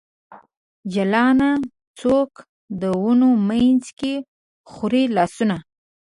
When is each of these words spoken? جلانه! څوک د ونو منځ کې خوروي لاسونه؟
جلانه! 0.93 1.49
څوک 1.99 2.31
د 2.81 2.83
ونو 3.01 3.29
منځ 3.47 3.85
کې 3.99 4.13
خوروي 4.71 5.05
لاسونه؟ 5.17 5.55